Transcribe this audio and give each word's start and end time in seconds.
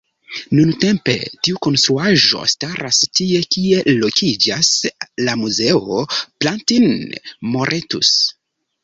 Nuntempe, 0.59 1.13
tiu 1.47 1.57
konstruaĵo 1.65 2.39
staras 2.53 3.01
tie 3.19 3.41
kie 3.57 3.83
lokiĝas 3.97 4.71
la 5.29 5.37
Muzeo 5.43 6.01
Plantin-Moretus. 6.23 8.11